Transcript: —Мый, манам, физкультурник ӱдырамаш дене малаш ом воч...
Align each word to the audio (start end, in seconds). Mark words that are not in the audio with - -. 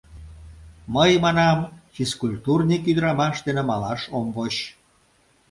—Мый, 0.95 1.11
манам, 1.23 1.57
физкультурник 1.95 2.83
ӱдырамаш 2.91 3.35
дене 3.45 3.63
малаш 3.69 4.01
ом 4.17 4.27
воч... 4.35 4.55